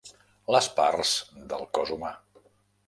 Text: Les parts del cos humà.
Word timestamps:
Les 0.55 0.69
parts 0.79 1.13
del 1.53 1.69
cos 1.79 1.95
humà. 1.99 2.13